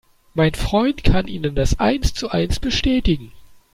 Mein 0.33 0.55
Freund 0.55 1.03
kann 1.03 1.27
Ihnen 1.27 1.53
das 1.53 1.79
eins 1.79 2.15
zu 2.15 2.31
eins 2.31 2.59
bestätigen. 2.59 3.33